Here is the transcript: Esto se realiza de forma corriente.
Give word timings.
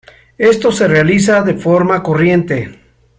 Esto 0.39 0.71
se 0.71 0.87
realiza 0.87 1.43
de 1.43 1.53
forma 1.53 2.01
corriente. 2.01 2.79